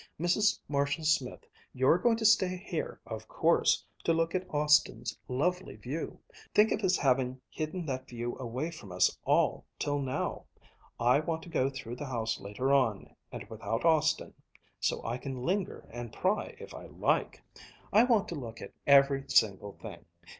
[0.19, 0.57] "Mrs.
[0.67, 6.19] Marshall Smith, you're going to stay here, of course, to look at Austin's lovely view!
[6.55, 10.45] Think of his having hidden that view away from us all till now!
[10.99, 14.33] I want to go through the house later on, and without Austin,
[14.79, 17.43] so I can linger and pry if I like!
[17.93, 20.03] I want to look at every single thing.